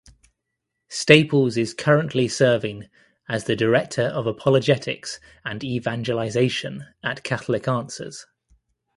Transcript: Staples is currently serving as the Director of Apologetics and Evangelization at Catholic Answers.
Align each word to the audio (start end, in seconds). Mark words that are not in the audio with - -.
Staples 0.89 1.57
is 1.57 1.75
currently 1.75 2.27
serving 2.27 2.89
as 3.29 3.43
the 3.43 3.55
Director 3.55 4.05
of 4.07 4.25
Apologetics 4.25 5.19
and 5.45 5.63
Evangelization 5.63 6.87
at 7.03 7.23
Catholic 7.23 7.67
Answers. 7.67 8.25